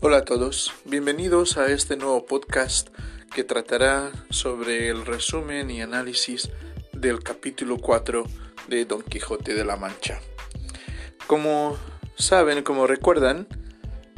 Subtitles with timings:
[0.00, 2.90] Hola a todos, bienvenidos a este nuevo podcast
[3.34, 6.50] que tratará sobre el resumen y análisis
[6.92, 8.24] del capítulo 4
[8.68, 10.20] de Don Quijote de la Mancha.
[11.26, 11.78] Como
[12.14, 13.48] saben, como recuerdan,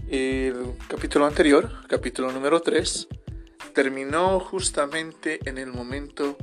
[0.08, 3.06] el capítulo anterior, capítulo número 3,
[3.72, 6.36] terminó justamente en el momento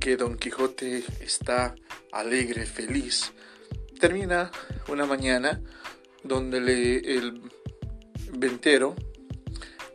[0.00, 1.76] que Don Quijote está
[2.10, 3.32] alegre, feliz.
[4.00, 4.50] Termina
[4.88, 5.62] una mañana
[6.24, 7.40] donde le, el
[8.32, 8.96] ventero,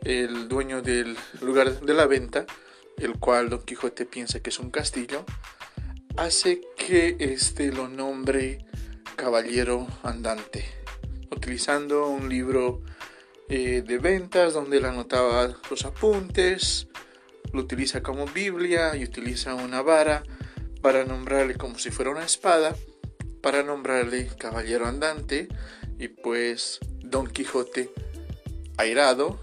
[0.02, 2.46] el dueño del lugar de la venta,
[2.96, 5.24] el cual Don Quijote piensa que es un castillo,
[6.16, 8.64] hace que este lo nombre
[9.16, 10.64] caballero andante,
[11.30, 12.82] utilizando un libro
[13.48, 16.88] eh, de ventas donde él anotaba los apuntes,
[17.52, 20.22] lo utiliza como Biblia y utiliza una vara
[20.82, 22.76] para nombrarle como si fuera una espada,
[23.42, 25.48] para nombrarle caballero andante
[25.98, 27.90] y pues Don Quijote
[28.78, 29.38] airado,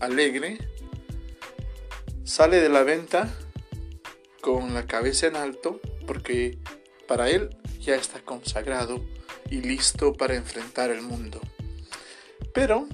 [0.00, 0.58] alegre,
[2.24, 3.28] sale de la venta
[4.40, 6.58] con la cabeza en alto porque
[7.06, 9.04] para él ya está consagrado
[9.50, 11.40] y listo para enfrentar el mundo.
[12.54, 12.88] Pero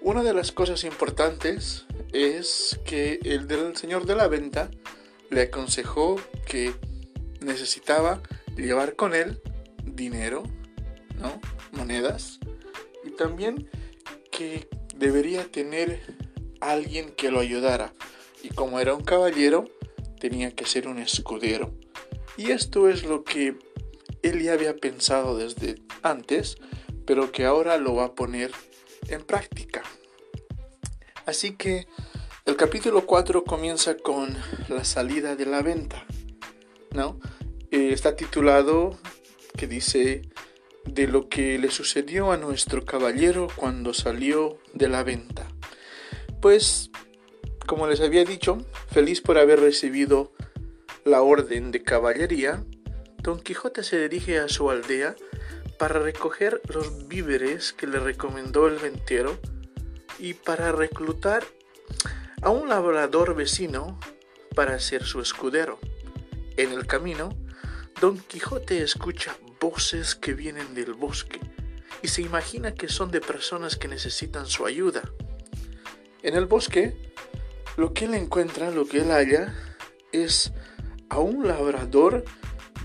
[0.00, 4.70] una de las cosas importantes es que el del señor de la venta
[5.30, 6.74] le aconsejó que
[7.40, 8.22] necesitaba
[8.56, 9.40] llevar con él
[9.84, 10.42] dinero,
[11.16, 11.40] ¿no?
[11.72, 12.40] Monedas
[13.04, 13.70] y también
[14.30, 16.00] que debería tener
[16.60, 17.92] alguien que lo ayudara
[18.42, 19.68] y como era un caballero
[20.20, 21.74] tenía que ser un escudero.
[22.36, 23.56] Y esto es lo que
[24.22, 26.56] él ya había pensado desde antes,
[27.06, 28.52] pero que ahora lo va a poner
[29.08, 29.82] en práctica.
[31.26, 31.86] Así que
[32.44, 34.36] el capítulo 4 comienza con
[34.68, 36.04] la salida de la venta,
[36.92, 37.18] ¿no?
[37.70, 38.98] Eh, está titulado
[39.56, 40.22] que dice
[40.86, 45.48] de lo que le sucedió a nuestro caballero cuando salió de la venta.
[46.40, 46.90] Pues,
[47.66, 50.32] como les había dicho, feliz por haber recibido
[51.04, 52.64] la orden de caballería,
[53.18, 55.16] Don Quijote se dirige a su aldea
[55.78, 59.38] para recoger los víveres que le recomendó el ventero
[60.18, 61.44] y para reclutar
[62.42, 63.98] a un labrador vecino
[64.54, 65.78] para ser su escudero.
[66.56, 67.36] En el camino,
[68.00, 69.36] Don Quijote escucha
[70.20, 71.40] que vienen del bosque
[72.02, 75.02] y se imagina que son de personas que necesitan su ayuda.
[76.22, 76.94] En el bosque,
[77.78, 79.54] lo que él encuentra, lo que él halla,
[80.12, 80.52] es
[81.08, 82.24] a un labrador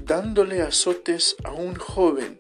[0.03, 2.39] dándole azotes a un joven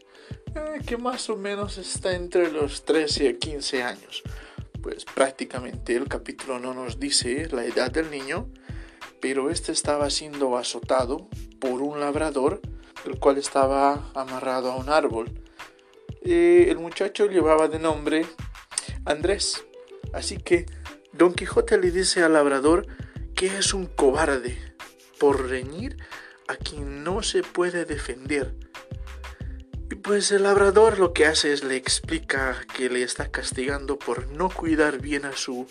[0.55, 4.23] eh, que más o menos está entre los 13 y 15 años.
[4.81, 8.49] Pues prácticamente el capítulo no nos dice la edad del niño,
[9.19, 11.27] pero este estaba siendo azotado
[11.59, 12.61] por un labrador
[13.05, 15.31] el cual estaba amarrado a un árbol.
[16.23, 18.25] el muchacho llevaba de nombre
[19.05, 19.63] Andrés.
[20.13, 20.65] Así que
[21.13, 22.87] Don Quijote le dice al labrador
[23.35, 24.57] que es un cobarde
[25.19, 25.97] por reñir
[26.47, 28.55] a quien no se puede defender.
[29.91, 34.27] Y pues el labrador lo que hace es le explica que le está castigando por
[34.27, 35.67] no cuidar bien a su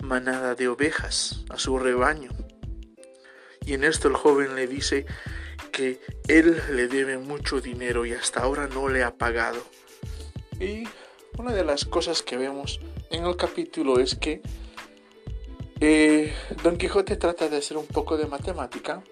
[0.00, 2.30] manada de ovejas, a su rebaño.
[3.64, 5.06] Y en esto el joven le dice
[5.72, 9.62] que él le debe mucho dinero y hasta ahora no le ha pagado.
[10.60, 10.84] Y
[11.38, 12.80] una de las cosas que vemos
[13.10, 14.42] en el capítulo es que
[15.80, 19.02] eh, Don Quijote trata de hacer un poco de matemática.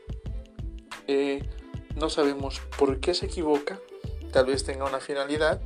[1.06, 1.48] Eh,
[1.94, 3.78] no sabemos por qué se equivoca,
[4.32, 5.60] tal vez tenga una finalidad,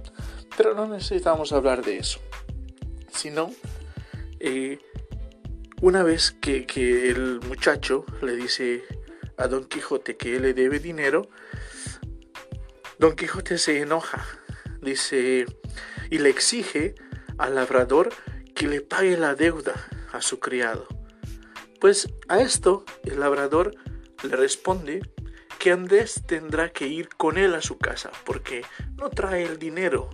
[0.57, 2.21] pero no necesitamos hablar de eso.
[3.11, 3.51] Sino,
[4.39, 4.79] eh,
[5.81, 8.85] una vez que, que el muchacho le dice
[9.41, 11.29] a Don Quijote que él le debe dinero,
[12.99, 14.27] Don Quijote se enoja,
[14.83, 15.47] dice,
[16.11, 16.95] y le exige
[17.39, 18.11] al labrador
[18.55, 19.75] que le pague la deuda
[20.13, 20.87] a su criado.
[21.81, 23.75] Pues a esto el labrador
[24.23, 25.01] le responde
[25.59, 28.63] que Andrés tendrá que ir con él a su casa porque
[28.97, 30.11] no trae el dinero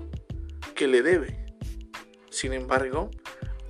[0.76, 1.44] que le debe.
[2.31, 3.11] Sin embargo,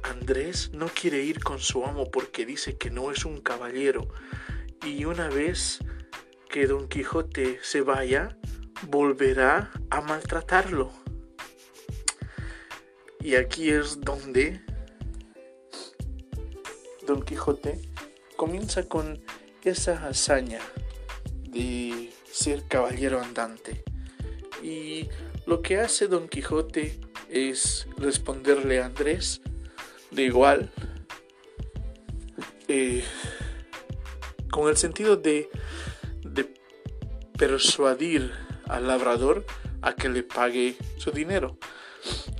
[0.03, 4.09] Andrés no quiere ir con su amo porque dice que no es un caballero
[4.85, 5.81] y una vez
[6.49, 8.37] que Don Quijote se vaya,
[8.89, 10.91] volverá a maltratarlo.
[13.21, 14.61] Y aquí es donde
[17.07, 17.81] Don Quijote
[18.37, 19.21] comienza con
[19.65, 20.61] esa hazaña
[21.49, 23.83] de ser caballero andante.
[24.63, 25.09] Y
[25.47, 29.41] lo que hace Don Quijote es responderle a Andrés
[30.11, 30.71] de igual.
[32.69, 33.05] Eh,
[34.57, 35.51] con el sentido de,
[37.37, 38.33] persuadir
[38.67, 39.45] al labrador
[39.83, 41.59] a que le pague su dinero.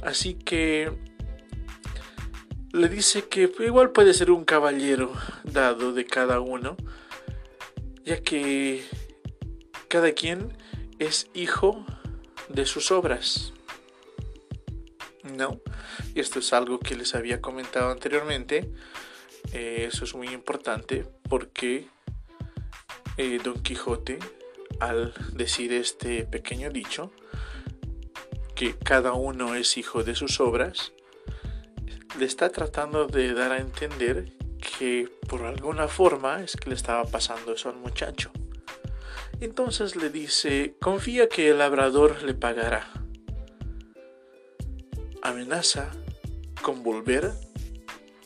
[0.03, 0.91] Así que
[2.73, 5.13] le dice que igual puede ser un caballero
[5.45, 6.79] dado de cada uno,
[8.03, 8.83] ya que
[9.89, 10.57] cada quien
[10.99, 11.85] es hijo
[12.49, 13.53] de sus obras.
[15.23, 15.61] ¿No?
[16.15, 18.73] Y esto es algo que les había comentado anteriormente.
[19.53, 21.91] Eh, eso es muy importante porque
[23.17, 24.19] eh, Don Quijote,
[24.81, 27.13] al decir este pequeño dicho,
[28.55, 30.93] que cada uno es hijo de sus obras,
[32.19, 34.33] le está tratando de dar a entender
[34.79, 38.31] que por alguna forma es que le estaba pasando eso al muchacho.
[39.41, 42.91] Entonces le dice, confía que el labrador le pagará.
[45.23, 45.91] Amenaza
[46.63, 47.33] con volver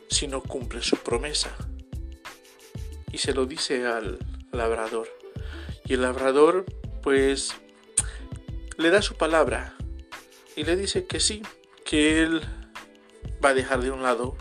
[0.08, 1.50] si no cumple su promesa.
[3.12, 4.19] Y se lo dice al
[4.52, 5.08] labrador.
[5.85, 6.64] Y el labrador
[7.02, 7.55] pues
[8.76, 9.76] le da su palabra
[10.56, 11.43] y le dice que sí,
[11.85, 12.43] que él
[13.44, 14.37] va a dejar de un lado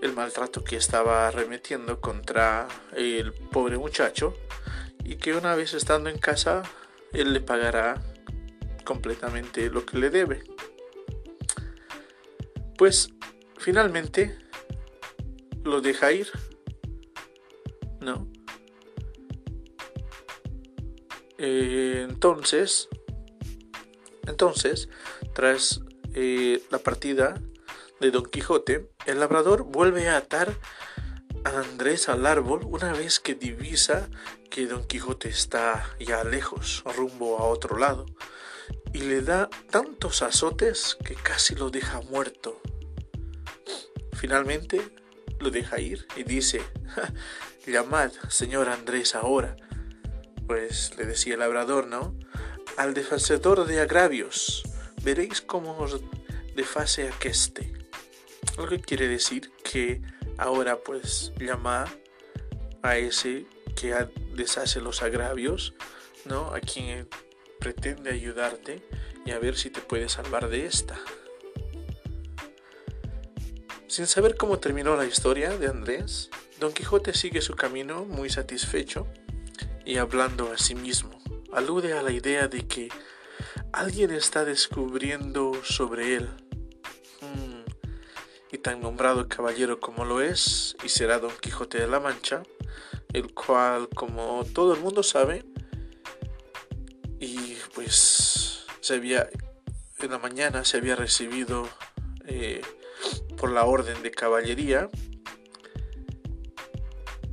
[0.00, 4.34] el maltrato que estaba arremetiendo contra el pobre muchacho
[5.04, 6.62] y que una vez estando en casa
[7.12, 8.02] él le pagará
[8.84, 10.44] completamente lo que le debe.
[12.76, 13.10] Pues
[13.58, 14.38] finalmente
[15.64, 16.30] lo deja ir,
[18.00, 18.28] ¿no?
[21.38, 22.88] Eh, entonces,
[24.26, 24.88] entonces,
[25.34, 25.80] tras
[26.14, 27.40] eh, la partida
[28.00, 30.52] de Don Quijote, el labrador vuelve a atar
[31.44, 34.08] a Andrés al árbol una vez que divisa
[34.50, 38.06] que Don Quijote está ya lejos, rumbo a otro lado,
[38.92, 42.60] y le da tantos azotes que casi lo deja muerto.
[44.14, 44.80] Finalmente
[45.38, 46.60] lo deja ir y dice,
[47.66, 49.56] llamad, señor Andrés, ahora.
[50.48, 52.16] Pues le decía el labrador, ¿no?
[52.78, 54.62] Al defacedor de agravios,
[55.02, 56.00] veréis cómo os
[56.56, 57.70] defase aqueste.
[58.56, 60.00] Lo que quiere decir que
[60.38, 61.84] ahora pues llama
[62.82, 63.44] a ese
[63.76, 63.94] que
[64.32, 65.74] deshace los agravios,
[66.24, 66.54] ¿no?
[66.54, 67.06] A quien
[67.60, 68.82] pretende ayudarte
[69.26, 70.98] y a ver si te puede salvar de esta.
[73.86, 79.06] Sin saber cómo terminó la historia de Andrés, Don Quijote sigue su camino muy satisfecho
[79.88, 81.18] y hablando a sí mismo.
[81.50, 82.90] Alude a la idea de que
[83.72, 86.28] alguien está descubriendo sobre él
[88.52, 92.42] y tan nombrado caballero como lo es, y será Don Quijote de la Mancha,
[93.14, 95.44] el cual, como todo el mundo sabe,
[97.18, 99.28] y pues se había,
[100.00, 101.66] en la mañana se había recibido
[102.26, 102.60] eh,
[103.38, 104.90] por la orden de caballería,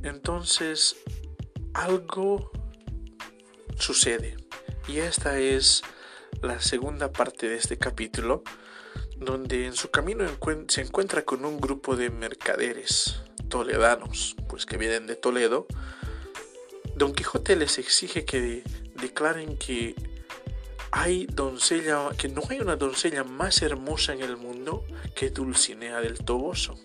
[0.02, 0.96] entonces
[1.76, 2.50] algo
[3.78, 4.36] sucede,
[4.88, 5.82] y esta es
[6.40, 8.42] la segunda parte de este capítulo,
[9.18, 10.24] donde en su camino
[10.68, 15.66] se encuentra con un grupo de mercaderes toledanos, pues que vienen de Toledo.
[16.94, 18.64] Don Quijote les exige que
[18.94, 19.94] declaren que
[20.90, 24.84] hay doncella, que no hay una doncella más hermosa en el mundo
[25.14, 26.78] que Dulcinea del Toboso.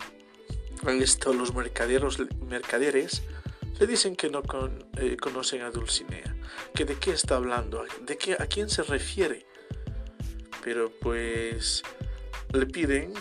[0.87, 3.23] Esto los mercaderos, mercaderes
[3.81, 4.43] le dicen que no
[4.97, 6.35] eh, conocen a Dulcinea,
[6.75, 9.47] que de qué está hablando, de a quién se refiere.
[10.63, 11.81] Pero pues
[12.53, 13.11] le piden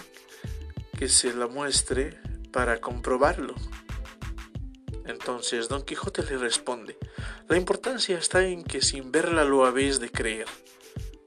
[0.99, 2.21] que se la muestre
[2.53, 3.55] para comprobarlo.
[5.07, 6.99] Entonces Don Quijote le responde,
[7.49, 10.47] la importancia está en que sin verla lo habéis de creer,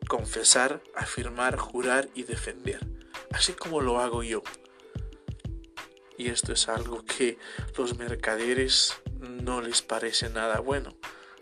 [0.08, 2.86] confesar, afirmar, jurar y defender,
[3.32, 4.44] así como lo hago yo.
[6.20, 7.40] Y esto es algo que
[7.76, 10.96] los mercaderes no les parece nada bueno.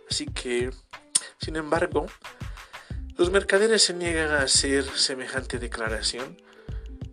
[0.09, 0.71] Así que,
[1.39, 2.07] sin embargo,
[3.17, 6.37] los mercaderes se niegan a hacer semejante declaración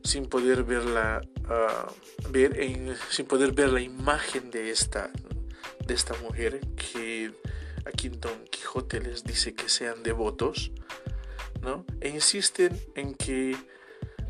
[0.04, 5.10] sin poder verla uh, ver sin poder ver la imagen de esta
[5.86, 7.32] de esta mujer que
[7.84, 10.72] aquí Don Quijote les dice que sean devotos
[11.60, 11.84] ¿no?
[12.00, 13.56] e insisten en que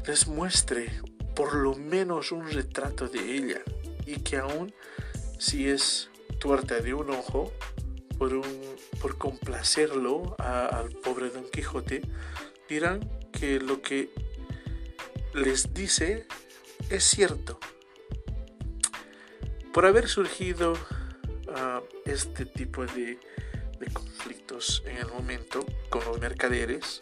[0.06, 0.90] les muestre
[1.36, 3.60] por lo menos un retrato de ella
[4.06, 4.74] y que aún
[5.38, 7.52] si es tuerta de un ojo
[8.18, 12.02] por, un, por complacerlo al pobre Don Quijote
[12.68, 14.10] dirán que lo que
[15.34, 16.26] les dice
[16.90, 17.58] es cierto.
[19.72, 20.74] Por haber surgido
[21.54, 23.18] ah, este tipo de,
[23.92, 27.00] conflictos en el momento con los mercaderes,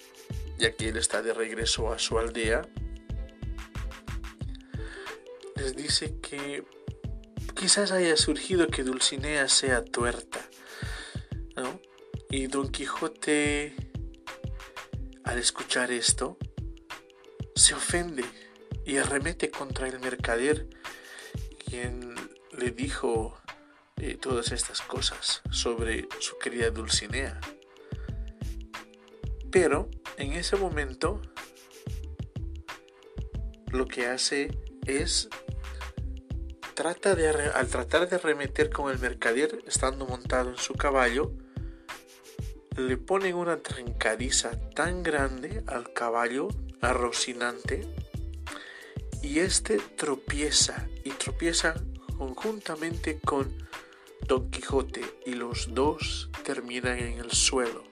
[0.58, 2.62] ya que él está de regreso a su aldea,
[5.56, 6.64] les dice que
[7.56, 10.48] quizás haya surgido que Dulcinea sea tuerta,
[12.28, 13.74] Y Don Quijote,
[15.24, 16.36] al escuchar esto,
[17.54, 18.24] se ofende
[18.84, 20.68] y arremete contra el mercader,
[21.64, 22.14] quien
[22.52, 23.40] le dijo
[23.96, 27.40] eh, todas estas cosas sobre su querida Dulcinea.
[29.50, 31.22] Pero en ese momento
[33.68, 34.50] lo que hace
[34.84, 35.28] es
[36.76, 41.32] trata de al tratar de arremeter con el mercader estando montado en su caballo
[42.76, 46.48] le ponen una trancadiza tan grande al caballo
[46.82, 47.88] a Rocinante
[49.22, 51.74] y este tropieza y tropieza
[52.18, 53.50] conjuntamente con
[54.28, 57.84] Don Quijote y los dos terminan en el suelo.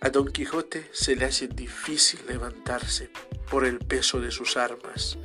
[0.00, 3.10] A Don Quijote se le hace difícil levantarse
[3.50, 5.18] por el peso de sus armas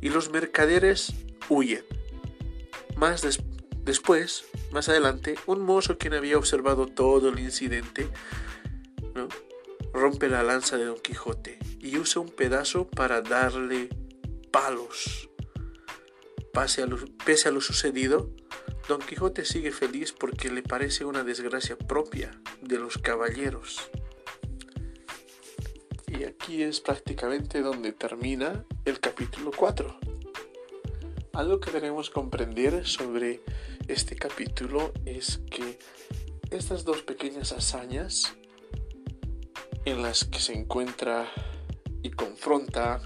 [0.00, 1.12] y los mercaderes
[1.48, 1.84] huyen.
[2.96, 3.22] Más
[3.84, 8.08] después, más adelante, un mozo quien había observado todo el incidente
[9.92, 13.88] rompe la lanza de Don Quijote y usa un pedazo para darle
[14.50, 15.28] palos.
[16.54, 18.30] A, lo, pese a lo sucedido,
[18.88, 23.90] Don Quijote sigue feliz porque le parece una desgracia propia de los caballeros.
[26.10, 29.96] Y aquí es prácticamente donde termina el capítulo 4.
[31.34, 33.40] Algo que debemos comprender sobre
[33.86, 35.78] este capítulo es que
[36.50, 38.34] estas dos pequeñas hazañas
[39.84, 41.30] en las que se encuentra
[42.02, 43.00] y confronta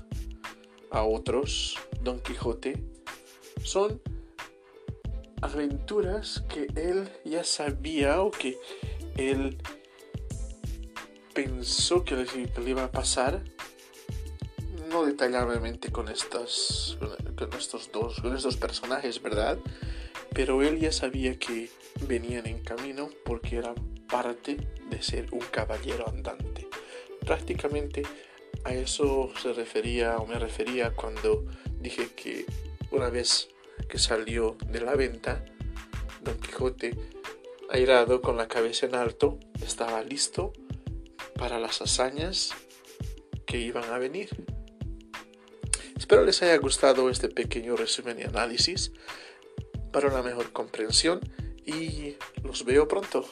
[0.90, 2.82] a otros Don Quijote
[3.62, 4.00] son
[5.42, 8.56] aventuras que él ya sabía o que
[9.18, 9.58] él
[11.34, 13.42] pensó que le, iba a pasar
[14.88, 16.98] no detalladamente con estos,
[17.36, 19.58] con estos dos con estos personajes verdad
[20.34, 21.70] pero él ya sabía que
[22.08, 23.76] venían en camino porque eran
[24.08, 24.56] parte
[24.90, 26.68] de ser un caballero andante.
[27.24, 28.02] Prácticamente
[28.64, 31.44] a eso se refería o me refería cuando
[31.80, 32.46] dije que
[32.90, 33.48] una vez
[33.88, 35.44] que salió de la venta,
[36.22, 36.96] Don Quijote,
[37.70, 40.52] airado con la cabeza en alto, estaba listo
[41.36, 42.50] para las hazañas
[43.46, 44.28] que iban a venir.
[45.96, 48.92] Espero les haya gustado este pequeño resumen y análisis
[49.92, 51.20] para una mejor comprensión
[51.64, 53.24] y los veo pronto.